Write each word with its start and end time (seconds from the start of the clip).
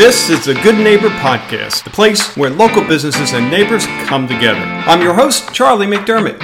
This 0.00 0.30
is 0.30 0.46
the 0.46 0.54
Good 0.54 0.78
Neighbor 0.78 1.10
Podcast, 1.10 1.84
the 1.84 1.90
place 1.90 2.34
where 2.34 2.48
local 2.48 2.82
businesses 2.82 3.34
and 3.34 3.50
neighbors 3.50 3.84
come 4.06 4.26
together. 4.26 4.58
I'm 4.58 5.02
your 5.02 5.12
host, 5.12 5.52
Charlie 5.52 5.86
McDermott. 5.86 6.40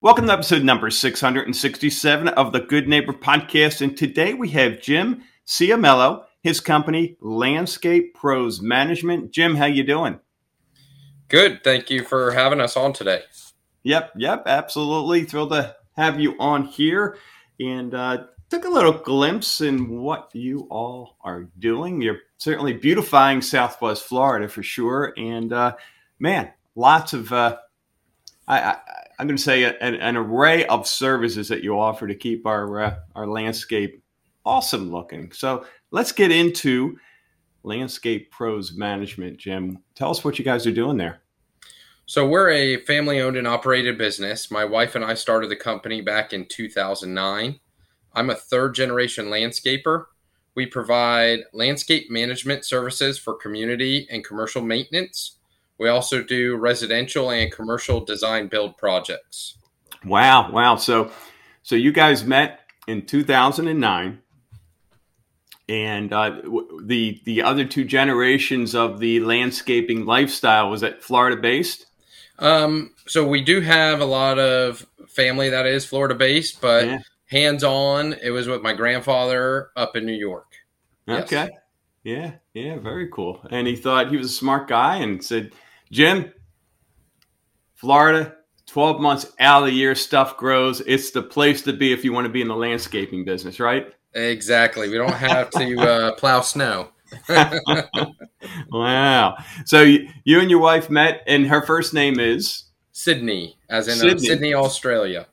Welcome 0.00 0.28
to 0.28 0.32
episode 0.32 0.62
number 0.62 0.90
667 0.90 2.28
of 2.28 2.52
the 2.52 2.60
Good 2.60 2.86
Neighbor 2.86 3.12
Podcast. 3.12 3.80
And 3.80 3.96
today 3.96 4.32
we 4.32 4.50
have 4.50 4.80
Jim 4.80 5.24
Ciamello, 5.44 6.22
his 6.40 6.60
company, 6.60 7.16
Landscape 7.20 8.14
Pros 8.14 8.62
Management. 8.62 9.32
Jim, 9.32 9.56
how 9.56 9.66
you 9.66 9.82
doing? 9.82 10.20
Good. 11.26 11.64
Thank 11.64 11.90
you 11.90 12.04
for 12.04 12.30
having 12.30 12.60
us 12.60 12.76
on 12.76 12.92
today. 12.92 13.22
Yep, 13.82 14.12
yep, 14.18 14.44
absolutely. 14.46 15.24
Thrilled 15.24 15.50
to 15.50 15.74
have 15.96 16.20
you 16.20 16.36
on 16.38 16.66
here. 16.66 17.18
And 17.58 17.92
uh, 17.92 18.26
took 18.54 18.66
a 18.66 18.68
little 18.68 18.92
glimpse 18.92 19.60
in 19.62 19.88
what 19.88 20.30
you 20.32 20.68
all 20.70 21.16
are 21.22 21.48
doing. 21.58 22.00
You're 22.00 22.20
certainly 22.38 22.72
beautifying 22.72 23.42
Southwest 23.42 24.04
Florida 24.04 24.48
for 24.48 24.62
sure, 24.62 25.12
and 25.16 25.52
uh, 25.52 25.74
man, 26.20 26.52
lots 26.76 27.14
of 27.14 27.32
uh, 27.32 27.56
I, 28.46 28.76
am 29.18 29.26
going 29.26 29.36
to 29.36 29.42
say 29.42 29.64
an, 29.64 29.96
an, 29.96 30.16
array 30.16 30.66
of 30.66 30.86
services 30.86 31.48
that 31.48 31.64
you 31.64 31.80
offer 31.80 32.06
to 32.06 32.14
keep 32.14 32.46
our 32.46 32.80
uh, 32.80 32.96
our 33.16 33.26
landscape 33.26 34.00
awesome 34.46 34.92
looking. 34.92 35.32
So 35.32 35.66
let's 35.90 36.12
get 36.12 36.30
into 36.30 36.96
landscape 37.64 38.30
pros 38.30 38.72
management. 38.76 39.36
Jim, 39.36 39.80
tell 39.96 40.12
us 40.12 40.22
what 40.22 40.38
you 40.38 40.44
guys 40.44 40.64
are 40.64 40.72
doing 40.72 40.96
there. 40.96 41.22
So 42.06 42.28
we're 42.28 42.50
a 42.50 42.84
family 42.84 43.20
owned 43.20 43.36
and 43.36 43.48
operated 43.48 43.98
business. 43.98 44.48
My 44.48 44.64
wife 44.64 44.94
and 44.94 45.04
I 45.04 45.14
started 45.14 45.50
the 45.50 45.56
company 45.56 46.02
back 46.02 46.32
in 46.32 46.46
2009. 46.46 47.58
I'm 48.14 48.30
a 48.30 48.34
third 48.34 48.74
generation 48.74 49.26
landscaper. 49.26 50.06
We 50.54 50.66
provide 50.66 51.40
landscape 51.52 52.10
management 52.10 52.64
services 52.64 53.18
for 53.18 53.34
community 53.34 54.06
and 54.10 54.24
commercial 54.24 54.62
maintenance. 54.62 55.38
We 55.78 55.88
also 55.88 56.22
do 56.22 56.56
residential 56.56 57.30
and 57.30 57.50
commercial 57.50 58.04
design 58.04 58.46
build 58.46 58.76
projects. 58.76 59.58
Wow, 60.04 60.52
wow. 60.52 60.76
So 60.76 61.10
so 61.62 61.74
you 61.74 61.90
guys 61.90 62.24
met 62.24 62.60
in 62.86 63.06
2009 63.06 64.20
and 65.68 66.12
uh, 66.12 66.40
the 66.82 67.20
the 67.24 67.42
other 67.42 67.64
two 67.64 67.84
generations 67.84 68.76
of 68.76 69.00
the 69.00 69.20
landscaping 69.20 70.04
lifestyle 70.04 70.70
was 70.70 70.82
that 70.82 71.02
Florida 71.02 71.40
based? 71.40 71.86
Um, 72.38 72.92
so 73.06 73.26
we 73.26 73.42
do 73.42 73.60
have 73.60 74.00
a 74.00 74.04
lot 74.04 74.38
of 74.38 74.86
family 75.08 75.50
that 75.50 75.66
is 75.66 75.84
Florida 75.84 76.14
based, 76.14 76.60
but 76.60 76.86
yeah 76.86 76.98
hands 77.26 77.64
on. 77.64 78.14
It 78.14 78.30
was 78.30 78.48
with 78.48 78.62
my 78.62 78.72
grandfather 78.72 79.70
up 79.76 79.96
in 79.96 80.06
New 80.06 80.12
York. 80.12 80.52
Okay. 81.08 81.48
Yes. 81.48 81.50
Yeah. 82.02 82.32
Yeah. 82.52 82.78
Very 82.78 83.08
cool. 83.10 83.40
And 83.50 83.66
he 83.66 83.76
thought 83.76 84.10
he 84.10 84.16
was 84.16 84.26
a 84.26 84.34
smart 84.34 84.68
guy 84.68 84.96
and 84.96 85.24
said, 85.24 85.52
Jim, 85.90 86.32
Florida, 87.74 88.34
12 88.66 89.00
months 89.00 89.32
out 89.38 89.62
of 89.62 89.66
the 89.66 89.74
year, 89.74 89.94
stuff 89.94 90.36
grows. 90.36 90.80
It's 90.80 91.10
the 91.10 91.22
place 91.22 91.62
to 91.62 91.72
be 91.72 91.92
if 91.92 92.04
you 92.04 92.12
want 92.12 92.26
to 92.26 92.32
be 92.32 92.40
in 92.40 92.48
the 92.48 92.56
landscaping 92.56 93.24
business, 93.24 93.60
right? 93.60 93.92
Exactly. 94.14 94.88
We 94.88 94.96
don't 94.96 95.12
have 95.12 95.50
to 95.50 95.78
uh, 95.78 96.14
plow 96.16 96.40
snow. 96.40 96.90
wow. 98.70 99.36
So 99.64 99.82
you 99.82 100.40
and 100.40 100.50
your 100.50 100.60
wife 100.60 100.90
met, 100.90 101.22
and 101.26 101.46
her 101.46 101.62
first 101.62 101.94
name 101.94 102.18
is 102.18 102.64
Sydney, 102.92 103.58
as 103.68 103.88
in 103.88 103.94
uh, 103.94 104.10
Sydney, 104.10 104.26
Sydney 104.26 104.54
Australia. 104.54 105.26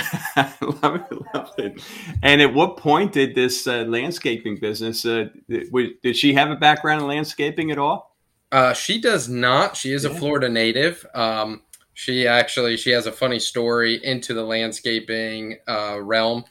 love 0.82 0.96
it, 0.96 1.34
love 1.34 1.52
it. 1.58 1.82
And 2.22 2.40
at 2.40 2.52
what 2.52 2.76
point 2.76 3.12
did 3.12 3.34
this 3.34 3.66
uh, 3.66 3.84
landscaping 3.88 4.56
business? 4.56 5.04
Uh, 5.04 5.26
did, 5.48 5.70
did, 6.02 6.16
she 6.16 6.34
have 6.34 6.50
a 6.50 6.56
background 6.56 7.02
in 7.02 7.08
landscaping 7.08 7.70
at 7.70 7.78
all? 7.78 8.16
Uh, 8.50 8.72
she 8.72 9.00
does 9.00 9.28
not. 9.28 9.76
She 9.76 9.92
is 9.92 10.04
yeah. 10.04 10.10
a 10.10 10.14
Florida 10.14 10.48
native. 10.48 11.04
Um, 11.14 11.62
she 11.94 12.26
actually 12.26 12.76
she 12.76 12.90
has 12.90 13.06
a 13.06 13.12
funny 13.12 13.38
story 13.38 14.02
into 14.04 14.32
the 14.32 14.44
landscaping 14.44 15.58
uh, 15.66 16.00
realm. 16.00 16.44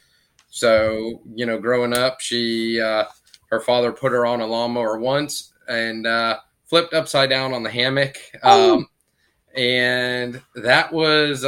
So 0.50 1.22
you 1.34 1.46
know, 1.46 1.58
growing 1.60 1.94
up, 1.94 2.20
she 2.20 2.82
uh, 2.82 3.06
her 3.50 3.62
father 3.62 3.92
put 3.92 4.12
her 4.12 4.26
on 4.26 4.42
a 4.42 4.46
lawnmower 4.46 5.00
once 5.00 5.54
and 5.68 6.06
uh, 6.06 6.38
flipped 6.66 6.94
upside 6.94 7.30
down 7.30 7.54
on 7.54 7.64
the 7.64 7.72
hammock. 7.72 8.18
Oh. 8.44 8.78
Um, 8.78 8.88
and 9.56 10.42
that 10.56 10.92
was 10.92 11.44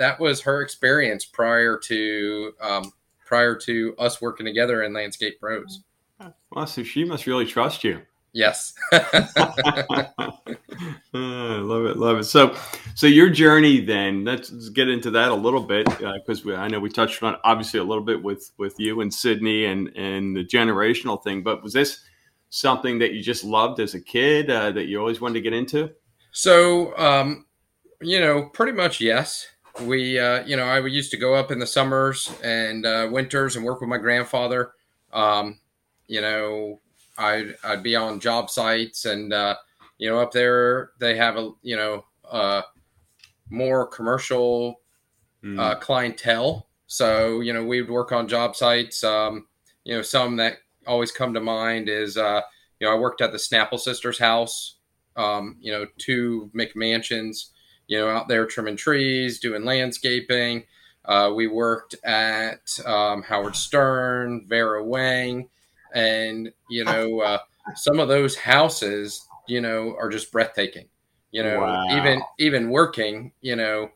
that 0.00 0.18
was 0.18 0.40
her 0.40 0.62
experience 0.62 1.26
prior 1.26 1.78
to 1.78 2.52
um, 2.60 2.92
prior 3.24 3.54
to 3.54 3.94
us 3.98 4.20
working 4.20 4.46
together 4.46 4.82
in 4.82 4.92
Landscape 4.92 5.38
Pros. 5.38 5.82
Well, 6.50 6.66
so 6.66 6.82
she 6.82 7.04
must 7.04 7.26
really 7.26 7.46
trust 7.46 7.84
you. 7.84 8.00
Yes. 8.32 8.74
Uh, 11.12 11.58
love 11.58 11.84
it, 11.86 11.96
love 11.98 12.18
it. 12.20 12.24
So, 12.24 12.56
so 12.94 13.06
your 13.06 13.28
journey 13.28 13.80
then. 13.80 14.24
Let's, 14.24 14.50
let's 14.50 14.68
get 14.68 14.88
into 14.88 15.10
that 15.10 15.30
a 15.30 15.34
little 15.34 15.60
bit 15.60 15.86
because 15.86 16.46
uh, 16.46 16.54
I 16.54 16.68
know 16.68 16.78
we 16.78 16.88
touched 16.88 17.22
on 17.22 17.36
obviously 17.42 17.80
a 17.80 17.84
little 17.84 18.04
bit 18.04 18.22
with 18.22 18.52
with 18.56 18.78
you 18.78 19.00
and 19.00 19.12
Sydney 19.12 19.66
and 19.66 19.88
and 19.96 20.34
the 20.34 20.44
generational 20.44 21.22
thing. 21.22 21.42
But 21.42 21.62
was 21.62 21.72
this 21.72 22.04
something 22.48 23.00
that 23.00 23.12
you 23.12 23.22
just 23.22 23.44
loved 23.44 23.80
as 23.80 23.94
a 23.94 24.00
kid 24.00 24.48
uh, 24.48 24.70
that 24.70 24.86
you 24.86 25.00
always 25.00 25.20
wanted 25.20 25.34
to 25.34 25.40
get 25.40 25.52
into? 25.52 25.90
So, 26.30 26.96
um, 26.96 27.44
you 28.00 28.20
know, 28.20 28.44
pretty 28.44 28.72
much 28.72 29.00
yes 29.00 29.48
we, 29.82 30.18
uh, 30.18 30.44
you 30.46 30.56
know, 30.56 30.64
I 30.64 30.84
used 30.86 31.10
to 31.12 31.16
go 31.16 31.34
up 31.34 31.50
in 31.50 31.58
the 31.58 31.66
summers 31.66 32.32
and 32.42 32.84
uh, 32.84 33.08
winters 33.10 33.56
and 33.56 33.64
work 33.64 33.80
with 33.80 33.88
my 33.88 33.98
grandfather. 33.98 34.72
Um, 35.12 35.58
you 36.06 36.20
know, 36.20 36.80
I'd, 37.18 37.54
I'd 37.64 37.82
be 37.82 37.96
on 37.96 38.20
job 38.20 38.50
sites 38.50 39.04
and, 39.04 39.32
uh, 39.32 39.56
you 39.98 40.08
know, 40.08 40.18
up 40.18 40.32
there 40.32 40.90
they 40.98 41.16
have 41.16 41.36
a, 41.36 41.50
you 41.62 41.76
know, 41.76 42.04
uh, 42.30 42.62
more 43.48 43.86
commercial 43.86 44.80
mm. 45.44 45.80
clientele. 45.80 46.68
So, 46.86 47.40
you 47.40 47.52
know, 47.52 47.64
we 47.64 47.80
would 47.80 47.90
work 47.90 48.12
on 48.12 48.28
job 48.28 48.56
sites. 48.56 49.04
Um, 49.04 49.46
you 49.84 49.94
know, 49.94 50.02
some 50.02 50.36
that 50.36 50.58
always 50.86 51.12
come 51.12 51.34
to 51.34 51.40
mind 51.40 51.88
is, 51.88 52.16
uh, 52.16 52.40
you 52.78 52.86
know, 52.86 52.94
I 52.94 52.98
worked 52.98 53.20
at 53.20 53.32
the 53.32 53.38
Snapple 53.38 53.78
Sisters 53.78 54.18
house, 54.18 54.76
um, 55.16 55.56
you 55.60 55.70
know, 55.72 55.86
two 55.98 56.50
McMansions 56.54 57.50
you 57.90 57.98
know, 57.98 58.08
out 58.08 58.28
there 58.28 58.46
trimming 58.46 58.76
trees, 58.76 59.40
doing 59.40 59.64
landscaping. 59.64 60.62
Uh, 61.04 61.32
we 61.34 61.48
worked 61.48 61.96
at 62.04 62.78
um, 62.86 63.20
Howard 63.24 63.56
Stern, 63.56 64.46
Vera 64.48 64.82
Wang, 64.82 65.48
and 65.92 66.52
you 66.70 66.84
know, 66.84 67.20
uh, 67.20 67.38
some 67.74 67.98
of 67.98 68.06
those 68.06 68.36
houses, 68.36 69.26
you 69.48 69.60
know, 69.60 69.96
are 69.98 70.08
just 70.08 70.30
breathtaking. 70.30 70.86
You 71.32 71.42
know, 71.42 71.60
wow. 71.62 71.96
even 71.96 72.22
even 72.38 72.70
working, 72.70 73.32
you 73.40 73.56
know, 73.56 73.90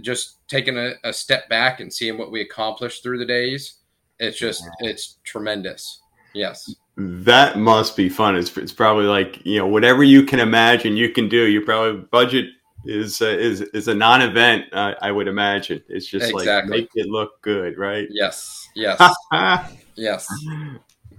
just 0.00 0.38
taking 0.48 0.78
a, 0.78 0.92
a, 1.04 1.12
step 1.12 1.50
back 1.50 1.80
and 1.80 1.92
seeing 1.92 2.16
what 2.16 2.30
we 2.30 2.40
accomplished 2.40 3.02
through 3.02 3.18
the 3.18 3.26
days. 3.26 3.74
It's 4.18 4.38
just 4.38 4.64
it's 4.80 5.18
tremendous. 5.22 6.00
Yes. 6.34 6.74
That 6.96 7.58
must 7.58 7.94
be 7.94 8.08
fun. 8.08 8.36
It's, 8.36 8.56
it's 8.56 8.72
probably 8.72 9.04
like, 9.04 9.44
you 9.44 9.58
know, 9.58 9.66
whatever 9.66 10.02
you 10.02 10.22
can 10.22 10.40
imagine 10.40 10.96
you 10.96 11.10
can 11.10 11.28
do. 11.28 11.46
You 11.46 11.60
probably 11.60 12.02
budget 12.10 12.46
is 12.86 13.20
uh, 13.20 13.26
is 13.26 13.60
is 13.60 13.88
a 13.88 13.94
non-event. 13.94 14.72
Uh, 14.72 14.94
I 15.00 15.10
would 15.10 15.28
imagine 15.28 15.82
it's 15.88 16.06
just 16.06 16.30
exactly. 16.30 16.46
like 16.46 16.80
make 16.80 16.90
it 16.94 17.06
look 17.06 17.40
good, 17.42 17.78
right? 17.78 18.06
Yes, 18.10 18.68
yes, 18.74 19.00
yes. 19.94 20.26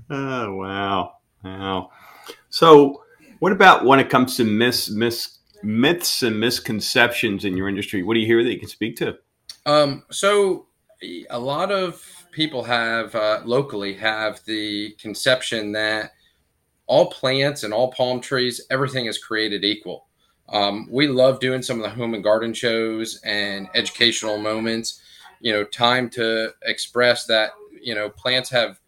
Oh 0.10 0.54
wow, 0.56 1.14
wow. 1.44 1.90
So, 2.50 3.04
what 3.40 3.52
about 3.52 3.86
when 3.86 4.00
it 4.00 4.10
comes 4.10 4.38
to 4.38 4.44
mis, 4.44 4.90
mis 4.90 5.40
myths 5.64 6.24
and 6.24 6.40
misconceptions 6.40 7.46
in 7.46 7.58
your 7.58 7.68
industry? 7.68 8.04
What 8.04 8.14
do 8.14 8.20
you 8.20 8.26
hear 8.26 8.44
that 8.44 8.52
you 8.52 8.60
can 8.60 8.70
speak 8.70 8.96
to? 8.98 9.18
Um, 9.66 10.04
so, 10.12 10.68
a 11.30 11.40
lot 11.40 11.72
of 11.72 12.04
people 12.32 12.64
have 12.64 13.14
uh, 13.16 13.42
locally 13.46 13.94
have 13.96 14.44
the 14.46 14.92
conception 15.00 15.74
that 15.74 16.12
all 16.88 17.10
plants 17.10 17.64
and 17.64 17.74
all 17.74 17.92
palm 17.92 18.22
trees, 18.22 18.66
everything 18.70 19.06
is 19.06 19.18
created 19.18 19.64
equal. 19.64 20.07
Um, 20.50 20.88
we 20.90 21.08
love 21.08 21.40
doing 21.40 21.62
some 21.62 21.78
of 21.78 21.84
the 21.84 21.90
home 21.90 22.14
and 22.14 22.24
garden 22.24 22.54
shows 22.54 23.20
and 23.24 23.68
educational 23.76 24.38
moments. 24.38 25.02
You 25.40 25.54
know, 25.54 25.64
time 25.64 26.10
to 26.12 26.54
express 26.64 27.26
that 27.26 27.52
you 27.82 27.94
know 27.94 28.10
plants 28.10 28.50
have 28.50 28.80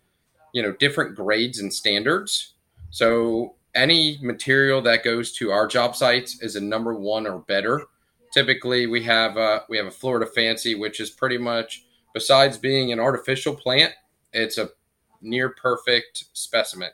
you 0.53 0.61
know 0.61 0.71
different 0.71 1.15
grades 1.15 1.59
and 1.59 1.73
standards. 1.73 2.53
So 2.89 3.55
any 3.75 4.17
material 4.21 4.81
that 4.81 5.03
goes 5.03 5.31
to 5.33 5.51
our 5.51 5.67
job 5.67 5.95
sites 5.95 6.41
is 6.41 6.55
a 6.55 6.61
number 6.61 6.93
one 6.95 7.27
or 7.27 7.39
better. 7.39 7.83
Typically, 8.33 8.87
we 8.87 9.03
have 9.03 9.37
a, 9.37 9.63
we 9.69 9.77
have 9.77 9.87
a 9.87 9.91
Florida 9.91 10.25
Fancy, 10.25 10.75
which 10.75 10.99
is 10.99 11.09
pretty 11.09 11.37
much 11.37 11.83
besides 12.13 12.57
being 12.57 12.91
an 12.91 12.99
artificial 12.99 13.55
plant, 13.55 13.93
it's 14.33 14.57
a 14.57 14.69
near 15.21 15.49
perfect 15.49 16.25
specimen. 16.33 16.91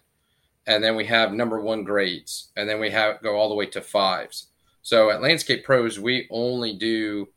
And 0.68 0.84
then 0.84 0.96
we 0.96 1.06
have 1.06 1.32
number 1.32 1.62
one 1.62 1.84
grades, 1.84 2.52
and 2.58 2.68
then 2.68 2.80
we 2.80 2.90
have 2.90 3.22
go 3.22 3.36
all 3.36 3.50
the 3.50 3.56
way 3.56 3.68
to 3.68 3.82
fives. 3.82 4.48
So 4.86 5.10
at 5.10 5.20
Landscape 5.20 5.64
Pros, 5.64 6.00
we 6.00 6.28
only 6.30 6.74
do 6.78 7.28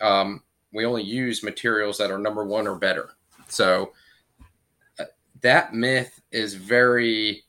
um, 0.00 0.42
we 0.72 0.84
only 0.84 1.04
use 1.04 1.44
materials 1.44 1.96
that 1.98 2.10
are 2.10 2.18
number 2.18 2.44
one 2.44 2.66
or 2.66 2.74
better. 2.74 3.10
So 3.46 3.92
uh, 4.98 5.04
that 5.42 5.72
myth 5.72 6.20
is 6.32 6.54
very 6.54 7.44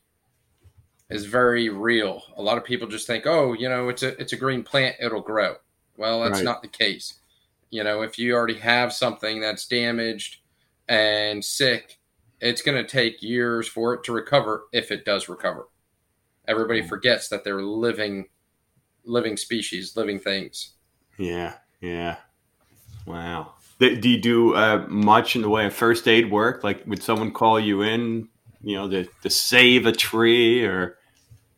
is 1.10 1.24
very 1.26 1.68
real. 1.68 2.22
A 2.36 2.42
lot 2.42 2.58
of 2.58 2.64
people 2.64 2.86
just 2.86 3.08
think, 3.08 3.26
oh, 3.26 3.52
you 3.52 3.68
know, 3.68 3.88
it's 3.88 4.04
a 4.04 4.16
it's 4.20 4.32
a 4.32 4.36
green 4.36 4.62
plant, 4.62 4.94
it'll 5.00 5.20
grow. 5.20 5.56
Well, 5.96 6.20
that's 6.22 6.38
Right. 6.38 6.44
not 6.44 6.62
the 6.62 6.68
case. 6.68 7.14
You 7.70 7.82
know, 7.82 8.02
if 8.02 8.20
you 8.20 8.36
already 8.36 8.58
have 8.60 8.92
something 8.92 9.40
that's 9.40 9.66
damaged 9.66 10.36
and 10.88 11.44
sick, 11.44 11.98
it's 12.40 12.62
going 12.62 12.80
to 12.80 12.88
take 12.88 13.20
years 13.20 13.66
for 13.66 13.94
it 13.94 14.04
to 14.04 14.12
recover 14.12 14.68
if 14.72 14.92
it 14.92 15.04
does 15.04 15.28
recover. 15.28 15.66
Everybody 16.46 16.82
Mm. 16.82 16.88
forgets 16.88 17.26
that 17.30 17.42
they're 17.42 17.62
living 17.62 18.28
living 19.04 19.36
species, 19.36 19.96
living 19.96 20.18
things. 20.18 20.72
Yeah, 21.18 21.54
yeah. 21.80 22.16
Wow. 23.06 23.54
Do 23.78 23.88
you 24.08 24.20
do 24.20 24.54
uh, 24.54 24.84
much 24.88 25.36
in 25.36 25.42
the 25.42 25.48
way 25.48 25.66
of 25.66 25.74
first 25.74 26.06
aid 26.06 26.30
work? 26.30 26.62
Like, 26.62 26.86
would 26.86 27.02
someone 27.02 27.32
call 27.32 27.58
you 27.58 27.80
in, 27.82 28.28
you 28.62 28.76
know, 28.76 28.90
to, 28.90 29.08
to 29.22 29.30
save 29.30 29.86
a 29.86 29.92
tree 29.92 30.64
or? 30.64 30.98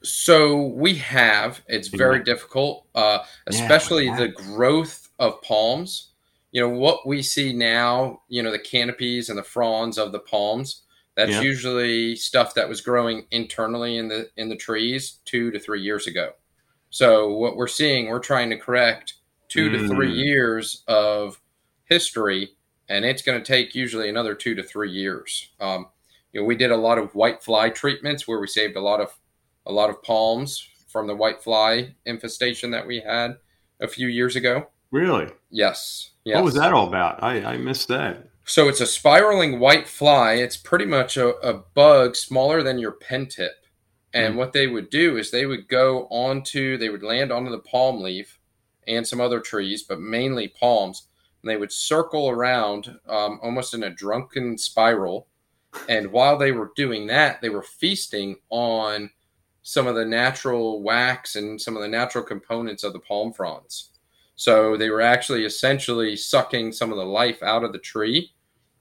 So 0.04 0.66
we 0.68 0.94
have. 0.96 1.62
It's 1.66 1.88
very 1.88 2.18
Yeah. 2.18 2.24
difficult, 2.24 2.86
uh, 2.94 3.20
especially 3.48 4.08
wow. 4.08 4.16
the 4.18 4.28
growth 4.28 5.08
of 5.18 5.40
palms. 5.42 6.10
You 6.52 6.60
know 6.60 6.68
what 6.68 7.06
we 7.06 7.22
see 7.22 7.52
now. 7.52 8.22
You 8.28 8.42
know 8.42 8.52
the 8.52 8.58
canopies 8.58 9.28
and 9.28 9.38
the 9.38 9.42
fronds 9.42 9.98
of 9.98 10.12
the 10.12 10.18
palms. 10.20 10.82
That's 11.14 11.32
Yeah. 11.32 11.40
usually 11.42 12.16
stuff 12.16 12.54
that 12.54 12.68
was 12.68 12.80
growing 12.80 13.26
internally 13.30 13.96
in 13.96 14.08
the 14.08 14.30
in 14.36 14.48
the 14.48 14.56
trees 14.56 15.18
two 15.24 15.50
to 15.50 15.58
three 15.58 15.82
years 15.82 16.06
ago. 16.06 16.32
So 16.92 17.32
what 17.32 17.56
we're 17.56 17.68
seeing, 17.68 18.08
we're 18.08 18.18
trying 18.18 18.50
to 18.50 18.56
correct 18.58 19.14
two 19.48 19.70
to 19.70 19.88
three 19.88 20.12
Mm. 20.12 20.24
years 20.24 20.84
of 20.88 21.40
history, 21.86 22.52
and 22.90 23.04
it's 23.04 23.22
going 23.22 23.42
to 23.42 23.44
take 23.44 23.74
usually 23.74 24.10
another 24.10 24.34
two 24.34 24.54
to 24.54 24.62
three 24.62 24.90
years. 24.90 25.50
Um, 25.58 25.86
you 26.32 26.40
know, 26.40 26.46
we 26.46 26.54
did 26.54 26.70
a 26.70 26.76
lot 26.76 26.98
of 26.98 27.14
white 27.14 27.42
fly 27.42 27.70
treatments 27.70 28.28
where 28.28 28.38
we 28.40 28.46
saved 28.46 28.76
a 28.76 28.80
lot 28.80 29.00
of 29.00 29.12
a 29.64 29.72
lot 29.72 29.88
of 29.90 30.02
palms 30.02 30.68
from 30.88 31.06
the 31.06 31.16
white 31.16 31.42
fly 31.42 31.94
infestation 32.04 32.70
that 32.72 32.86
we 32.86 33.00
had 33.00 33.36
a 33.80 33.88
few 33.88 34.08
years 34.08 34.36
ago. 34.36 34.66
Really? 34.90 35.28
Yes. 35.50 36.10
Yes. 36.24 36.36
What 36.36 36.44
was 36.44 36.54
that 36.54 36.74
all 36.74 36.88
about? 36.88 37.22
I, 37.22 37.42
I 37.42 37.56
missed 37.56 37.88
that. 37.88 38.28
So 38.44 38.68
it's 38.68 38.80
a 38.80 38.86
spiraling 38.86 39.60
white 39.60 39.88
fly. 39.88 40.34
It's 40.34 40.56
pretty 40.58 40.84
much 40.84 41.16
a, 41.16 41.36
a 41.48 41.54
bug 41.74 42.16
smaller 42.16 42.62
than 42.62 42.78
your 42.78 42.92
pen 42.92 43.26
tip. 43.26 43.52
And 44.14 44.34
Hmm. 44.34 44.38
what 44.38 44.52
they 44.52 44.66
would 44.66 44.90
do 44.90 45.16
is 45.16 45.30
they 45.30 45.46
would 45.46 45.68
go 45.68 46.06
onto, 46.10 46.76
they 46.76 46.88
would 46.90 47.02
land 47.02 47.32
onto 47.32 47.50
the 47.50 47.58
palm 47.58 48.00
leaf 48.02 48.38
and 48.86 49.06
some 49.06 49.20
other 49.20 49.40
trees, 49.40 49.82
but 49.82 50.00
mainly 50.00 50.48
palms. 50.48 51.08
And 51.42 51.50
they 51.50 51.56
would 51.56 51.72
circle 51.72 52.28
around 52.28 52.98
um, 53.08 53.40
almost 53.42 53.74
in 53.74 53.82
a 53.84 53.90
drunken 53.90 54.58
spiral. 54.58 55.28
And 55.88 56.12
while 56.12 56.36
they 56.36 56.52
were 56.52 56.72
doing 56.76 57.06
that, 57.08 57.40
they 57.40 57.48
were 57.48 57.62
feasting 57.62 58.36
on 58.50 59.10
some 59.62 59.86
of 59.86 59.94
the 59.94 60.04
natural 60.04 60.82
wax 60.82 61.36
and 61.36 61.60
some 61.60 61.76
of 61.76 61.82
the 61.82 61.88
natural 61.88 62.24
components 62.24 62.84
of 62.84 62.92
the 62.92 63.00
palm 63.00 63.32
fronds. 63.32 63.90
So 64.34 64.76
they 64.76 64.90
were 64.90 65.00
actually 65.00 65.44
essentially 65.44 66.16
sucking 66.16 66.72
some 66.72 66.90
of 66.90 66.98
the 66.98 67.04
life 67.06 67.42
out 67.42 67.64
of 67.64 67.72
the 67.72 67.78
tree 67.78 68.32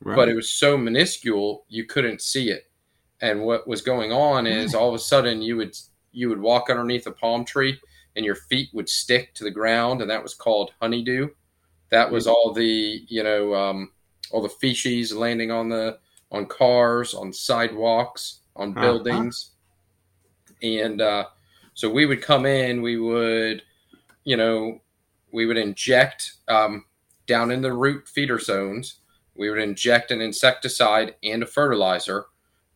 Right. 0.03 0.15
but 0.15 0.29
it 0.29 0.35
was 0.35 0.49
so 0.49 0.77
minuscule 0.77 1.65
you 1.69 1.85
couldn't 1.85 2.21
see 2.23 2.49
it. 2.49 2.70
And 3.21 3.41
what 3.43 3.67
was 3.67 3.81
going 3.81 4.11
on 4.11 4.47
is 4.47 4.73
all 4.73 4.89
of 4.89 4.95
a 4.95 4.99
sudden 4.99 5.41
you 5.41 5.57
would 5.57 5.75
you 6.11 6.29
would 6.29 6.41
walk 6.41 6.69
underneath 6.69 7.07
a 7.07 7.11
palm 7.11 7.45
tree 7.45 7.79
and 8.15 8.25
your 8.25 8.35
feet 8.35 8.69
would 8.73 8.89
stick 8.89 9.33
to 9.35 9.43
the 9.43 9.51
ground, 9.51 10.01
and 10.01 10.09
that 10.09 10.23
was 10.23 10.33
called 10.33 10.71
honeydew. 10.81 11.29
That 11.91 12.11
was 12.11 12.27
all 12.27 12.53
the 12.53 13.05
you 13.07 13.23
know 13.23 13.55
um, 13.55 13.91
all 14.31 14.41
the 14.41 14.49
feces 14.49 15.13
landing 15.15 15.51
on 15.51 15.69
the 15.69 15.99
on 16.31 16.45
cars, 16.47 17.13
on 17.13 17.33
sidewalks, 17.33 18.41
on 18.55 18.75
Uh-huh. 18.75 18.79
buildings, 18.79 19.51
and 20.61 21.01
uh, 21.01 21.25
so 21.73 21.89
we 21.89 22.05
would 22.05 22.21
come 22.21 22.45
in. 22.45 22.81
We 22.81 22.97
would 22.97 23.63
you 24.23 24.37
know 24.37 24.81
we 25.33 25.45
would 25.45 25.57
inject 25.57 26.33
um, 26.47 26.85
down 27.27 27.51
in 27.51 27.61
the 27.61 27.73
root 27.73 28.07
feeder 28.07 28.39
zones 28.39 28.97
we 29.35 29.49
would 29.49 29.59
inject 29.59 30.11
an 30.11 30.21
insecticide 30.21 31.15
and 31.23 31.43
a 31.43 31.47
fertilizer 31.47 32.25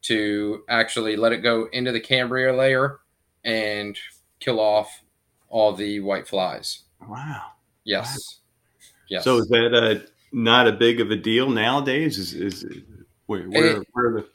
to 0.07 0.63
actually 0.69 1.15
let 1.15 1.31
it 1.31 1.37
go 1.43 1.67
into 1.73 1.91
the 1.91 2.01
cambium 2.01 2.57
layer 2.57 2.99
and 3.43 3.97
kill 4.39 4.59
off 4.59 5.01
all 5.49 5.73
the 5.73 5.99
white 5.99 6.27
flies. 6.27 6.83
wow. 7.07 7.43
Yes. 7.83 8.39
Yes. 9.09 9.23
So 9.23 9.37
is 9.37 9.47
that 9.49 9.73
uh, 9.75 10.07
not 10.31 10.67
a 10.67 10.71
big 10.71 10.99
of 10.99 11.11
a 11.11 11.15
deal 11.15 11.49
nowadays? 11.49 12.17
Is 12.17 12.33
is 12.33 12.65
where 13.27 13.43
where, 13.49 13.77
It- 13.81 13.87
where 13.93 14.11
the 14.13 14.27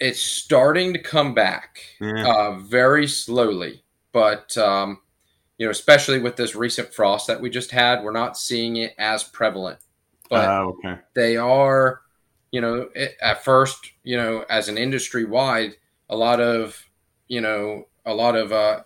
it's 0.00 0.20
starting 0.20 0.92
to 0.92 0.98
come 0.98 1.32
back 1.34 1.78
yeah. 2.00 2.26
uh, 2.26 2.58
very 2.58 3.06
slowly, 3.06 3.84
but 4.12 4.56
um, 4.58 5.00
you 5.58 5.66
know, 5.66 5.70
especially 5.70 6.18
with 6.20 6.34
this 6.36 6.54
recent 6.56 6.92
frost 6.94 7.26
that 7.28 7.40
we 7.40 7.50
just 7.50 7.70
had, 7.70 8.02
we're 8.02 8.10
not 8.12 8.36
seeing 8.36 8.76
it 8.78 8.94
as 8.98 9.22
prevalent. 9.22 9.78
But 10.30 10.48
Oh, 10.48 10.76
okay. 10.78 11.00
they 11.14 11.36
are, 11.36 12.01
you 12.52 12.60
know, 12.60 12.88
at 13.20 13.42
first, 13.44 13.90
you 14.04 14.16
know, 14.16 14.44
as 14.48 14.68
an 14.68 14.78
industry 14.78 15.24
wide, 15.24 15.72
a 16.08 16.16
lot 16.16 16.40
of, 16.40 16.84
you 17.28 17.40
know, 17.40 17.88
a 18.06 18.14
lot 18.14 18.36
of 18.36 18.52
uh, 18.52 18.82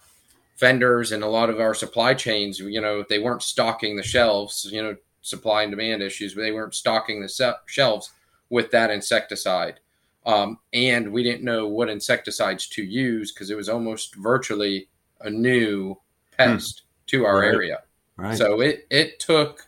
vendors 0.56 1.12
and 1.12 1.22
a 1.22 1.26
lot 1.28 1.50
of 1.50 1.60
our 1.60 1.74
supply 1.74 2.14
chains, 2.14 2.58
you 2.60 2.80
know, 2.80 3.04
they 3.08 3.18
weren't 3.18 3.42
stocking 3.42 3.96
the 3.96 4.02
shelves, 4.02 4.66
you 4.72 4.82
know, 4.82 4.96
supply 5.22 5.62
and 5.62 5.72
demand 5.72 6.02
issues, 6.02 6.34
but 6.34 6.42
they 6.42 6.52
weren't 6.52 6.74
stocking 6.74 7.20
the 7.20 7.28
se- 7.28 7.54
shelves 7.66 8.12
with 8.48 8.70
that 8.70 8.90
insecticide. 8.90 9.80
Um, 10.24 10.58
and 10.72 11.12
we 11.12 11.22
didn't 11.22 11.44
know 11.44 11.66
what 11.68 11.88
insecticides 11.88 12.68
to 12.68 12.82
use 12.84 13.32
because 13.32 13.50
it 13.50 13.56
was 13.56 13.68
almost 13.68 14.14
virtually 14.16 14.88
a 15.20 15.30
new 15.30 15.96
pest 16.36 16.82
to 17.06 17.24
our 17.24 17.40
Right. 17.40 17.46
area. 17.48 17.82
Right. 18.16 18.38
So 18.38 18.60
it 18.60 18.86
it 18.90 19.18
took 19.20 19.65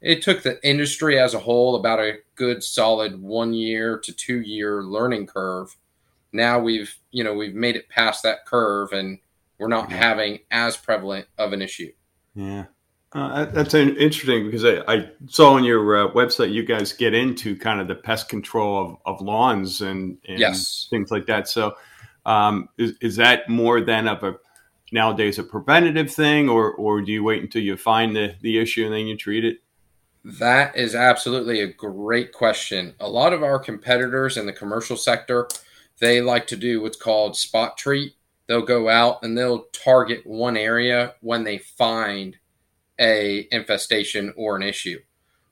it 0.00 0.22
took 0.22 0.42
the 0.42 0.58
industry 0.66 1.18
as 1.18 1.34
a 1.34 1.38
whole 1.38 1.76
about 1.76 2.00
a 2.00 2.18
good 2.34 2.62
solid 2.62 3.20
one 3.20 3.52
year 3.52 3.98
to 3.98 4.12
two 4.12 4.40
year 4.40 4.82
learning 4.82 5.26
curve. 5.26 5.76
Now 6.32 6.58
we've 6.58 6.94
you 7.10 7.24
know 7.24 7.34
we've 7.34 7.54
made 7.54 7.76
it 7.76 7.88
past 7.88 8.22
that 8.22 8.46
curve 8.46 8.92
and 8.92 9.18
we're 9.58 9.68
not 9.68 9.92
having 9.92 10.38
as 10.50 10.76
prevalent 10.76 11.26
of 11.38 11.52
an 11.52 11.60
issue. 11.62 11.92
Yeah. 12.34 12.64
Uh, 13.12 13.44
that's 13.46 13.74
interesting 13.74 14.46
because 14.46 14.64
I, 14.64 14.82
I 14.86 15.10
saw 15.26 15.54
on 15.54 15.64
your 15.64 15.96
uh, 15.96 16.12
website 16.12 16.52
you 16.52 16.64
guys 16.64 16.92
get 16.92 17.12
into 17.12 17.56
kind 17.56 17.80
of 17.80 17.88
the 17.88 17.96
pest 17.96 18.28
control 18.28 19.00
of, 19.04 19.14
of 19.16 19.20
lawns 19.20 19.80
and, 19.80 20.16
and 20.28 20.38
Yes. 20.38 20.86
things 20.90 21.10
like 21.10 21.26
that. 21.26 21.48
So, 21.48 21.74
um, 22.24 22.68
is, 22.78 22.92
is 23.00 23.16
that 23.16 23.48
more 23.48 23.80
than 23.80 24.06
of 24.06 24.22
a 24.22 24.36
nowadays 24.92 25.38
a 25.40 25.42
preventative 25.42 26.12
thing, 26.12 26.48
or 26.48 26.72
or 26.74 27.02
do 27.02 27.10
you 27.10 27.24
wait 27.24 27.42
until 27.42 27.62
you 27.62 27.76
find 27.76 28.14
the, 28.14 28.36
the 28.42 28.58
issue 28.58 28.84
and 28.84 28.94
then 28.94 29.08
you 29.08 29.16
treat 29.16 29.44
it? 29.44 29.58
That 30.24 30.76
is 30.76 30.94
absolutely 30.94 31.60
a 31.60 31.72
great 31.72 32.32
question. 32.32 32.94
A 33.00 33.08
lot 33.08 33.32
of 33.32 33.42
our 33.42 33.58
competitors 33.58 34.36
in 34.36 34.46
the 34.46 34.52
commercial 34.52 34.96
sector, 34.96 35.48
they 35.98 36.20
like 36.20 36.46
to 36.48 36.56
do 36.56 36.82
what's 36.82 36.96
called 36.96 37.36
spot 37.36 37.78
treat. 37.78 38.14
They'll 38.46 38.62
go 38.62 38.88
out 38.88 39.22
and 39.22 39.36
they'll 39.36 39.66
target 39.72 40.26
one 40.26 40.56
area 40.56 41.14
when 41.20 41.44
they 41.44 41.58
find 41.58 42.36
a 42.98 43.48
infestation 43.50 44.34
or 44.36 44.56
an 44.56 44.62
issue. 44.62 44.98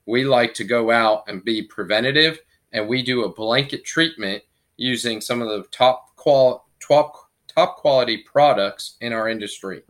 We 0.04 0.24
like 0.24 0.52
to 0.54 0.64
go 0.64 0.90
out 0.90 1.24
and 1.28 1.44
be 1.44 1.62
preventative 1.62 2.40
and 2.72 2.88
we 2.88 3.02
do 3.02 3.24
a 3.24 3.32
blanket 3.32 3.84
treatment 3.84 4.42
using 4.76 5.20
some 5.20 5.40
of 5.40 5.48
the 5.48 5.64
top 5.70 6.14
qual 6.16 6.68
top 6.80 7.14
top 7.46 7.78
quality 7.78 8.18
products 8.18 8.96
in 9.00 9.12
our 9.12 9.28
industry. 9.28 9.82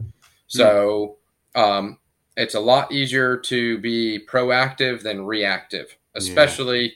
So 0.47 1.17
um, 1.55 1.99
it's 2.39 2.55
a 2.55 2.61
lot 2.61 2.91
easier 2.93 3.37
to 3.37 3.79
be 3.79 4.21
proactive 4.27 5.03
than 5.03 5.27
reactive, 5.27 5.95
especially 6.15 6.95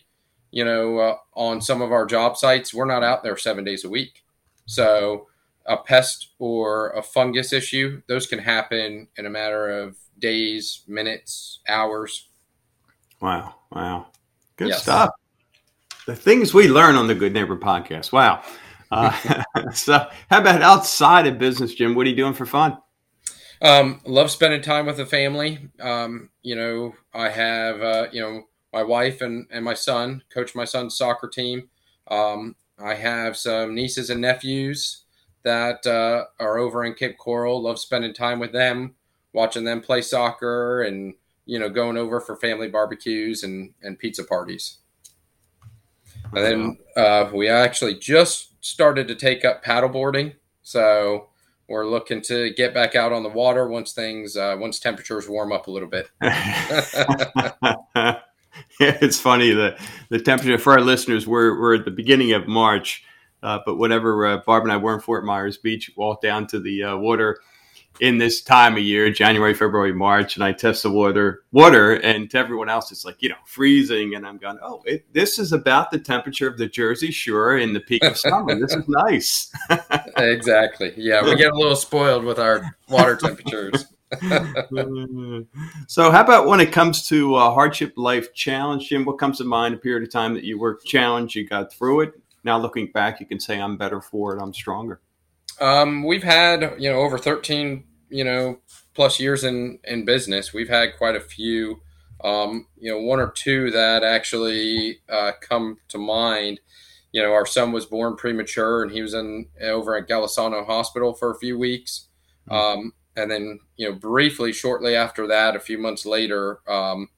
you 0.50 0.64
know 0.64 0.99
uh, 0.99 1.16
on 1.34 1.61
some 1.61 1.82
of 1.82 1.92
our 1.92 2.06
job 2.06 2.37
sites. 2.37 2.72
We're 2.72 2.87
not 2.87 3.02
out 3.02 3.22
there 3.22 3.37
seven 3.37 3.64
days 3.64 3.84
a 3.84 3.88
week, 3.90 4.22
so 4.66 5.26
a 5.66 5.76
pest 5.76 6.28
or 6.38 6.90
a 6.90 7.02
fungus 7.02 7.52
issue 7.52 8.02
those 8.08 8.26
can 8.26 8.38
happen 8.38 9.06
in 9.16 9.26
a 9.26 9.30
matter 9.30 9.70
of 9.70 9.96
days, 10.18 10.82
minutes, 10.88 11.61
hours. 11.68 12.28
Wow. 13.20 13.54
Wow. 13.70 14.06
Good 14.56 14.68
Yes. 14.68 14.82
stuff. 14.82 15.11
The 16.06 16.16
things 16.16 16.52
we 16.52 16.68
learn 16.68 16.96
on 16.96 17.06
the 17.06 17.14
Good 17.14 17.32
Neighbor 17.32 17.56
podcast. 17.56 18.11
Wow. 18.12 18.42
Uh, 18.90 19.12
so, 19.72 20.08
how 20.30 20.40
about 20.40 20.62
outside 20.62 21.26
of 21.26 21.38
business, 21.38 21.75
Jim? 21.75 21.94
What 21.94 22.06
are 22.06 22.11
you 22.11 22.16
doing 22.16 22.34
for 22.34 22.46
fun? 22.46 22.76
Um, 23.62 24.00
love 24.04 24.31
spending 24.33 24.61
time 24.61 24.87
with 24.87 24.97
the 24.97 25.07
family. 25.07 25.71
Um, 25.78 26.31
you 26.42 26.57
know, 26.57 26.95
I 27.14 27.28
have 27.28 27.81
uh, 27.81 28.07
you 28.11 28.21
know 28.21 28.42
my 28.73 28.83
wife 28.83 29.21
and, 29.21 29.47
and 29.50 29.64
my 29.64 29.75
son 29.75 30.25
coach 30.35 30.54
my 30.54 30.64
son's 30.64 30.97
soccer 30.99 31.28
team. 31.28 31.69
Um, 32.09 32.57
I 32.76 32.95
have 32.95 33.37
some 33.37 33.75
nieces 33.75 34.11
and 34.11 34.21
nephews 34.21 35.04
that 35.45 35.87
uh, 35.87 36.25
are 36.40 36.59
over 36.59 36.85
in 36.85 36.95
Cape 36.95 37.16
Coral. 37.19 37.62
Love 37.62 37.78
spending 37.78 38.12
time 38.12 38.40
with 38.40 38.52
them, 38.52 38.97
watching 39.33 39.62
them 39.62 39.81
play 39.81 40.02
soccer, 40.02 40.83
and 40.83 41.14
you 41.47 41.61
know 41.61 41.69
going 41.69 41.97
over 41.97 42.21
for 42.21 42.35
family 42.35 42.69
barbecues 42.69 43.45
and 43.45 43.75
and 43.81 43.97
pizza 43.97 44.25
parties. 44.25 44.78
And 46.35 46.45
then 46.45 46.78
uh, 46.97 47.31
we 47.33 47.49
actually 47.49 47.95
just 47.99 48.64
started 48.64 49.07
to 49.07 49.14
take 49.14 49.45
up 49.45 49.62
paddleboarding. 49.64 50.35
So 50.62 51.28
we're 51.69 51.87
looking 51.87 52.21
to 52.23 52.52
get 52.54 52.75
back 52.75 52.95
out 52.95 53.12
on 53.12 53.23
the 53.23 53.28
water 53.28 53.69
once 53.69 53.92
things, 53.92 54.37
uh, 54.37 54.57
once 54.59 54.78
temperatures 54.78 55.28
warm 55.28 55.52
up 55.52 55.66
a 55.66 55.71
little 55.71 55.88
bit. 55.88 56.11
it's 58.81 59.21
funny 59.21 59.52
the 59.52 59.78
the 60.09 60.21
temperature 60.21 60.59
for 60.59 60.75
our 60.75 60.81
listeners. 60.81 61.26
We're 61.26 61.59
we're 61.59 61.76
at 61.76 61.85
the 61.85 61.90
beginning 61.90 62.33
of 62.33 62.49
March, 62.49 63.04
uh, 63.42 63.61
but 63.64 63.76
whenever 63.76 64.26
uh, 64.26 64.38
Barb 64.38 64.64
and 64.64 64.73
I 64.73 64.76
were 64.76 64.95
in 64.95 65.00
Fort 65.00 65.25
Myers 65.25 65.59
Beach, 65.59 65.90
walked 65.97 66.23
down 66.23 66.47
to 66.49 66.61
the 66.61 66.83
uh, 66.83 66.97
water 66.97 67.38
in 68.00 68.18
this 68.18 68.42
time 68.42 68.76
of 68.76 68.82
year, 68.82 69.11
January, 69.11 69.54
February, 69.54 69.92
March, 69.92 70.37
and 70.37 70.44
I 70.44 70.52
test 70.52 70.82
the 70.82 70.90
water, 70.90 71.44
water, 71.52 71.94
and 71.94 72.30
to 72.30 72.38
everyone 72.38 72.68
else, 72.68 72.90
it's 72.90 73.04
like 73.04 73.16
you 73.20 73.28
know 73.28 73.37
freezing, 73.44 74.14
and 74.14 74.26
I'm 74.26 74.38
going, 74.38 74.58
oh, 74.62 74.82
it, 74.87 75.12
this 75.12 75.38
is 75.38 75.52
about 75.52 75.90
the 75.90 75.99
temperature 75.99 76.49
of 76.49 76.58
the 76.58 76.66
Jersey 76.66 77.11
Shore 77.11 77.58
in 77.58 77.72
the 77.72 77.80
peak 77.80 78.04
of 78.04 78.16
summer. 78.16 78.58
this 78.58 78.75
is 78.75 78.88
nice. 78.88 79.52
exactly. 80.16 80.92
Yeah, 80.96 81.22
we 81.22 81.37
get 81.37 81.52
a 81.52 81.56
little 81.56 81.76
spoiled 81.76 82.25
with 82.25 82.38
our 82.38 82.76
water 82.88 83.16
temperatures. 83.16 83.87
so, 85.87 86.11
how 86.11 86.20
about 86.20 86.46
when 86.46 86.61
it 86.61 86.72
comes 86.72 87.06
to 87.08 87.34
uh, 87.34 87.50
hardship 87.52 87.94
life 87.96 88.34
challenge, 88.34 88.88
Jim? 88.88 89.04
What 89.04 89.18
comes 89.18 89.38
to 89.38 89.44
mind? 89.44 89.75
A 89.75 89.78
period 89.78 90.06
of 90.06 90.12
time 90.12 90.34
that 90.34 90.44
you 90.44 90.58
were 90.58 90.80
challenged, 90.84 91.34
you 91.34 91.46
got 91.46 91.72
through 91.72 92.00
it. 92.00 92.14
Now, 92.44 92.58
looking 92.58 92.90
back, 92.92 93.20
you 93.20 93.26
can 93.26 93.40
say, 93.40 93.61
"I'm 93.61 93.76
better 93.76 94.00
for 94.00 94.37
it. 94.37 94.42
I'm 94.42 94.52
stronger." 94.52 95.00
Um, 95.61 96.04
we've 96.04 96.23
had 96.23 96.75
you 96.78 96.90
know 96.90 97.00
over 97.00 97.18
13 97.18 97.85
you 98.11 98.25
know 98.25 98.59
plus 98.94 99.21
years 99.21 99.44
in 99.44 99.78
in 99.85 100.04
business. 100.04 100.52
We've 100.52 100.68
had 100.68 100.97
quite 100.97 101.16
a 101.16 101.21
few. 101.21 101.80
Um, 102.25 102.68
you 102.78 102.88
know, 102.92 103.00
one 103.00 103.18
or 103.18 103.32
two 103.32 103.73
that 103.73 104.04
actually 104.04 105.00
uh, 105.09 105.32
come 105.40 105.78
to 105.88 105.99
mind. 105.99 106.61
You 107.11 107.21
know, 107.21 107.32
our 107.32 107.47
son 107.47 107.73
was 107.73 107.85
born 107.85 108.14
premature, 108.14 108.85
and 108.85 108.92
he 108.92 109.02
was 109.02 109.12
in 109.12 109.49
over 109.61 109.97
at 109.97 110.09
Golisano 110.09 110.64
Hospital 110.64 111.14
for 111.14 111.32
a 111.32 111.38
few 111.38 111.59
weeks. 111.59 112.06
Mm-hmm. 112.49 112.54
Um, 112.54 112.92
and 113.16 113.30
then 113.30 113.61
you 113.76 113.88
know 113.88 113.94
briefly 113.94 114.52
shortly 114.52 114.94
after 114.94 115.26
that 115.26 115.56
a 115.56 115.61
few 115.61 115.78
months 115.78 116.06
later 116.06 116.61
um, 116.68 117.09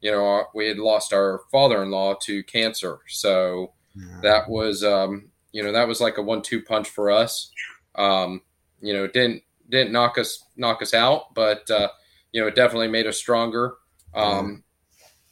you 0.00 0.10
know 0.10 0.44
we 0.54 0.68
had 0.68 0.78
lost 0.78 1.12
our 1.12 1.42
father-in-law 1.50 2.14
to 2.22 2.42
cancer 2.44 3.00
so 3.08 3.72
yeah. 3.94 4.20
that 4.22 4.48
was 4.48 4.84
um, 4.84 5.28
you 5.52 5.62
know 5.62 5.72
that 5.72 5.88
was 5.88 6.00
like 6.00 6.18
a 6.18 6.22
one-two 6.22 6.62
punch 6.62 6.88
for 6.88 7.10
us 7.10 7.50
um, 7.96 8.42
you 8.80 8.92
know 8.92 9.06
didn't 9.06 9.42
didn't 9.68 9.92
knock 9.92 10.18
us 10.18 10.44
knock 10.56 10.82
us 10.82 10.94
out 10.94 11.34
but 11.34 11.68
uh, 11.70 11.88
you 12.32 12.40
know 12.40 12.46
it 12.46 12.54
definitely 12.54 12.88
made 12.88 13.06
us 13.06 13.16
stronger 13.16 13.74
um, 14.14 14.62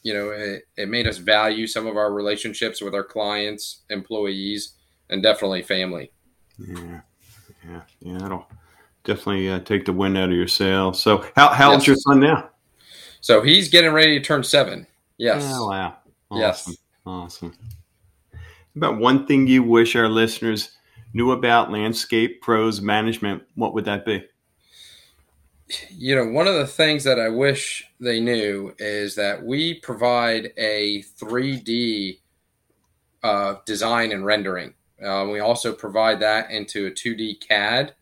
you 0.02 0.14
know 0.14 0.30
it, 0.30 0.62
it 0.76 0.88
made 0.88 1.06
us 1.06 1.18
value 1.18 1.66
some 1.66 1.86
of 1.86 1.96
our 1.96 2.12
relationships 2.12 2.80
with 2.80 2.94
our 2.94 3.04
clients 3.04 3.82
employees 3.90 4.74
and 5.10 5.22
definitely 5.22 5.62
family 5.62 6.10
yeah 6.58 7.00
yeah 7.68 7.80
yeah 8.00 8.26
it'll 8.26 8.46
definitely 9.08 9.48
uh, 9.48 9.58
take 9.60 9.86
the 9.86 9.92
wind 9.92 10.16
out 10.16 10.28
of 10.28 10.36
your 10.36 10.46
sails. 10.46 11.02
So, 11.02 11.24
how 11.34 11.48
how 11.48 11.70
yes. 11.70 11.74
old's 11.74 11.86
your 11.86 11.96
son 11.96 12.20
now? 12.20 12.50
So 13.20 13.42
he's 13.42 13.68
getting 13.68 13.92
ready 13.92 14.18
to 14.18 14.24
turn 14.24 14.44
seven. 14.44 14.86
Yes. 15.16 15.42
Oh, 15.44 15.68
wow. 15.68 15.96
Awesome. 16.30 16.40
Yes. 16.40 16.76
Awesome. 17.04 17.54
About 18.76 18.98
one 18.98 19.26
thing 19.26 19.48
you 19.48 19.64
wish 19.64 19.96
our 19.96 20.08
listeners 20.08 20.77
knew 21.14 21.32
about 21.32 21.70
landscape 21.70 22.42
pros 22.42 22.80
management, 22.80 23.42
what 23.54 23.74
would 23.74 23.84
that 23.86 24.04
be? 24.04 24.24
You 25.90 26.16
know, 26.16 26.26
one 26.30 26.46
of 26.46 26.54
the 26.54 26.66
things 26.66 27.04
that 27.04 27.18
I 27.18 27.28
wish 27.28 27.84
they 28.00 28.20
knew 28.20 28.74
is 28.78 29.14
that 29.16 29.44
we 29.44 29.74
provide 29.74 30.52
a 30.56 31.02
3D 31.20 32.20
uh, 33.22 33.56
design 33.66 34.12
and 34.12 34.24
rendering. 34.24 34.74
Uh, 35.04 35.26
we 35.30 35.40
also 35.40 35.72
provide 35.74 36.20
that 36.20 36.50
into 36.50 36.86
a 36.86 36.90
2D 36.90 37.46
CAD 37.46 37.94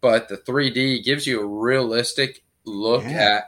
but 0.00 0.28
the 0.28 0.36
3D 0.36 1.04
gives 1.04 1.26
you 1.26 1.40
a 1.40 1.46
realistic 1.46 2.42
look 2.64 3.04
yeah. 3.04 3.38
at 3.38 3.44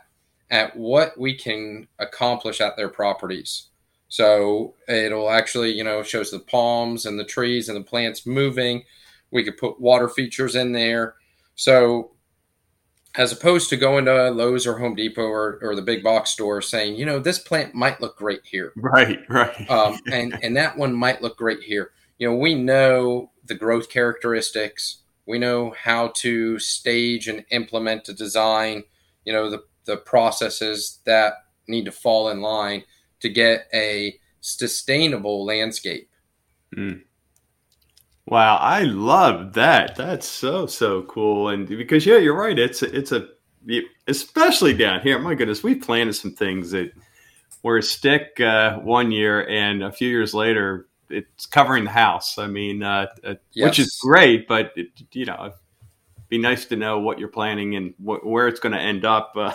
at 0.51 0.77
what 0.77 1.19
we 1.19 1.35
can 1.35 1.89
accomplish 1.99 2.61
at 2.61 2.77
their 2.77 2.91
properties. 2.91 3.69
So 4.13 4.75
it'll 4.89 5.31
actually, 5.31 5.73
you 5.73 5.85
know, 5.85 6.03
shows 6.03 6.31
the 6.31 6.39
palms 6.39 7.07
and 7.07 7.19
the 7.19 7.25
trees 7.25 7.71
and 7.71 7.77
the 7.77 7.89
plants 7.89 8.27
moving. 8.27 8.85
We 9.31 9.43
could 9.43 9.57
put 9.57 9.81
water 9.81 10.07
features 10.07 10.55
in 10.55 10.73
there. 10.73 11.15
So 11.55 12.11
as 13.15 13.33
opposed 13.33 13.71
to 13.71 13.77
going 13.79 14.05
to 14.05 14.31
Lowe's 14.31 14.67
or 14.67 14.79
Home 14.79 14.95
Depot 14.95 15.23
or, 15.23 15.59
or 15.63 15.75
the 15.75 15.81
big 15.81 16.03
box 16.03 16.29
store 16.29 16.61
saying, 16.61 16.97
you 16.97 17.07
know, 17.07 17.21
this 17.21 17.39
plant 17.39 17.75
might 17.75 18.03
look 18.03 18.19
great 18.19 18.43
here. 18.45 18.75
Right, 18.77 19.21
right. 19.31 19.71
um, 19.71 19.99
and, 20.13 20.39
and 20.43 20.55
that 20.59 20.77
one 20.77 20.95
might 20.95 21.23
look 21.23 21.39
great 21.39 21.63
here. 21.63 21.93
You 22.19 22.29
know, 22.29 22.37
we 22.37 22.55
know 22.55 23.31
the 23.47 23.55
growth 23.55 23.89
characteristics 23.89 24.99
we 25.27 25.39
know 25.39 25.75
how 25.79 26.09
to 26.17 26.59
stage 26.59 27.29
and 27.29 27.45
implement 27.51 28.09
a 28.09 28.13
design, 28.13 28.83
you 29.25 29.33
know, 29.33 29.49
the, 29.49 29.63
the 29.85 29.97
processes 29.97 31.01
that 31.05 31.35
need 31.69 31.85
to 31.85 31.93
fall 31.93 32.29
in 32.29 32.41
line 32.41 32.83
to 33.23 33.29
get 33.29 33.67
a 33.73 34.19
sustainable 34.41 35.45
landscape. 35.45 36.09
Mm. 36.77 37.03
Wow, 38.27 38.57
I 38.57 38.83
love 38.83 39.55
that. 39.55 39.97
That's 39.97 40.29
so 40.29 40.67
so 40.67 41.03
cool. 41.03 41.49
And 41.49 41.67
because 41.67 42.07
yeah, 42.07 42.19
you're 42.19 42.37
right. 42.37 42.59
It's 42.59 42.83
a, 42.83 42.97
it's 42.97 43.13
a 43.13 43.29
especially 44.07 44.75
down 44.75 45.01
here. 45.01 45.19
My 45.19 45.35
goodness, 45.35 45.63
we 45.63 45.75
planted 45.75 46.15
some 46.15 46.35
things 46.35 46.71
that 46.71 46.93
were 47.63 47.79
a 47.79 47.83
stick 47.83 48.41
uh, 48.41 48.79
one 48.79 49.11
year, 49.11 49.49
and 49.49 49.83
a 49.83 49.93
few 49.93 50.09
years 50.09 50.35
later, 50.35 50.89
it's 51.11 51.47
covering 51.47 51.85
the 51.85 51.91
house. 51.91 52.39
I 52.39 52.47
mean, 52.47 52.83
uh, 52.83 53.07
uh, 53.25 53.35
yes. 53.53 53.69
which 53.69 53.79
is 53.81 53.99
great, 54.01 54.49
but 54.49 54.73
it, 54.77 54.89
you 55.13 55.27
know, 55.27 55.37
it'd 55.41 55.59
be 56.29 56.39
nice 56.39 56.65
to 56.67 56.77
know 56.77 57.01
what 57.01 57.19
you're 57.19 57.29
planning 57.29 57.77
and 57.77 57.95
wh- 57.99 58.25
where 58.25 58.49
it's 58.49 58.61
going 58.61 58.73
to 58.73 58.81
end 58.81 59.05
up 59.05 59.33
uh, 59.37 59.53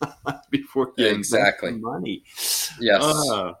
before 0.50 0.92
you 0.96 1.06
exactly 1.06 1.72
money. 1.72 2.22
Yes, 2.80 3.02
uh, 3.02 3.52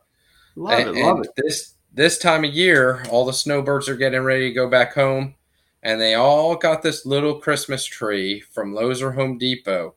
love 0.56 0.78
and, 0.78 0.96
it, 0.96 1.04
love 1.04 1.20
it. 1.20 1.30
This 1.36 1.74
this 1.92 2.18
time 2.18 2.44
of 2.44 2.52
year, 2.52 3.04
all 3.10 3.24
the 3.24 3.32
snowbirds 3.32 3.88
are 3.88 3.96
getting 3.96 4.22
ready 4.22 4.48
to 4.48 4.54
go 4.54 4.68
back 4.68 4.94
home, 4.94 5.34
and 5.82 6.00
they 6.00 6.14
all 6.14 6.56
got 6.56 6.82
this 6.82 7.04
little 7.04 7.40
Christmas 7.40 7.84
tree 7.84 8.40
from 8.40 8.74
Lowe's 8.74 9.02
or 9.02 9.12
Home 9.12 9.38
Depot 9.38 9.94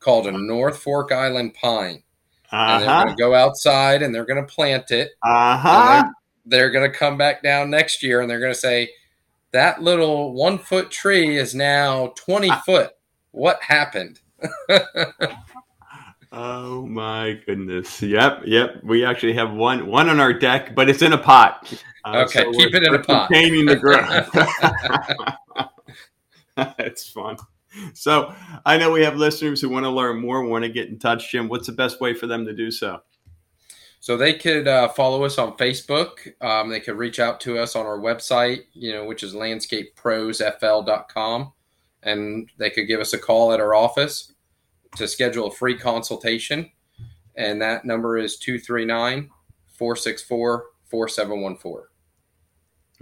called 0.00 0.26
a 0.26 0.32
Norfolk 0.32 1.12
Island 1.12 1.54
pine. 1.54 2.02
Uh-huh. 2.52 2.56
And 2.56 2.82
they're 2.82 2.88
going 2.88 3.06
to 3.06 3.12
uh-huh. 3.12 3.16
go 3.18 3.34
outside 3.34 4.02
and 4.02 4.14
they're 4.14 4.24
going 4.24 4.46
to 4.46 4.54
plant 4.54 4.92
it. 4.92 5.10
Uh 5.20 5.56
huh 5.56 6.04
they're 6.46 6.70
going 6.70 6.90
to 6.90 6.96
come 6.96 7.18
back 7.18 7.42
down 7.42 7.68
next 7.70 8.02
year 8.02 8.20
and 8.20 8.30
they're 8.30 8.40
going 8.40 8.54
to 8.54 8.58
say 8.58 8.88
that 9.50 9.82
little 9.82 10.32
one 10.32 10.58
foot 10.58 10.90
tree 10.90 11.36
is 11.36 11.54
now 11.54 12.12
20 12.16 12.50
foot. 12.64 12.92
What 13.32 13.62
happened? 13.62 14.20
oh 16.36 16.86
my 16.86 17.40
goodness. 17.46 18.02
Yep. 18.02 18.42
Yep. 18.44 18.84
We 18.84 19.04
actually 19.04 19.34
have 19.34 19.52
one, 19.52 19.86
one 19.86 20.08
on 20.08 20.18
our 20.20 20.32
deck, 20.32 20.74
but 20.74 20.88
it's 20.88 21.02
in 21.02 21.12
a 21.12 21.18
pot. 21.18 21.72
Uh, 22.04 22.24
okay. 22.26 22.44
So 22.44 22.52
keep 22.52 22.74
it 22.74 22.82
in 22.84 22.94
a 22.94 23.02
pot. 23.02 23.28
Containing 23.28 23.66
the 23.66 23.76
ground. 23.76 24.26
That's 26.78 27.08
fun. 27.08 27.36
So 27.94 28.32
I 28.64 28.78
know 28.78 28.92
we 28.92 29.02
have 29.02 29.16
listeners 29.16 29.60
who 29.60 29.68
want 29.68 29.84
to 29.84 29.90
learn 29.90 30.20
more, 30.20 30.44
want 30.44 30.64
to 30.64 30.70
get 30.70 30.88
in 30.88 30.98
touch. 30.98 31.30
Jim, 31.30 31.48
what's 31.48 31.66
the 31.66 31.72
best 31.72 32.00
way 32.00 32.14
for 32.14 32.26
them 32.26 32.46
to 32.46 32.54
do 32.54 32.70
so? 32.70 33.02
So 34.00 34.16
they 34.16 34.32
could 34.34 34.66
uh, 34.68 34.88
follow 34.88 35.24
us 35.24 35.38
on 35.38 35.56
Facebook. 35.56 36.32
Um, 36.40 36.68
they 36.68 36.80
could 36.80 36.96
reach 36.96 37.18
out 37.18 37.40
to 37.40 37.58
us 37.58 37.74
on 37.74 37.86
our 37.86 37.98
website, 37.98 38.60
you 38.72 38.92
know, 38.92 39.04
which 39.04 39.22
is 39.22 39.34
landscapeprosfl.com. 39.34 41.52
And 42.02 42.50
they 42.58 42.68
could 42.70 42.86
give 42.86 43.00
us 43.00 43.14
a 43.14 43.18
call 43.18 43.52
at 43.52 43.60
our 43.60 43.74
office 43.74 44.32
to 44.96 45.08
schedule 45.08 45.48
a 45.48 45.50
free 45.50 45.76
consultation. 45.76 46.70
And 47.36 47.60
that 47.60 47.84
number 47.84 48.16
is 48.16 48.38
239 48.38 49.30
464 49.66 50.66
4714. 50.90 51.88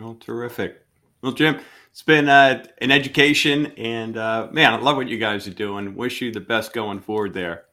Oh, 0.00 0.14
terrific. 0.14 0.80
Well, 1.22 1.32
Jim, 1.32 1.60
it's 1.90 2.02
been 2.02 2.28
uh, 2.28 2.64
an 2.80 2.90
education. 2.90 3.66
And 3.76 4.16
uh, 4.16 4.48
man, 4.50 4.74
I 4.74 4.78
love 4.78 4.96
what 4.96 5.08
you 5.08 5.18
guys 5.18 5.46
are 5.46 5.54
doing. 5.54 5.94
Wish 5.94 6.20
you 6.20 6.32
the 6.32 6.40
best 6.40 6.72
going 6.72 7.00
forward 7.00 7.34
there. 7.34 7.66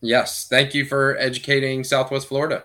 Yes. 0.00 0.46
Thank 0.48 0.74
you 0.74 0.84
for 0.84 1.16
educating 1.18 1.82
Southwest 1.82 2.28
Florida. 2.28 2.64